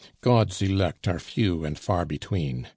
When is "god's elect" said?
0.21-1.07